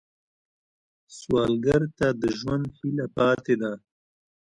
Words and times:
سوالګر 1.17 1.83
ته 1.97 2.07
د 2.21 2.23
ژوند 2.39 2.65
هیله 2.77 3.05
پاتې 3.15 3.55
ده 3.61 3.71